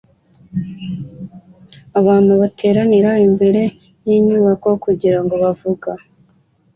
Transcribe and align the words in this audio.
abantu 1.99 2.31
bateranira 2.41 3.11
imbere 3.27 3.61
yinyubako 4.05 4.69
kugirango 4.83 5.33
bavuge 5.43 5.89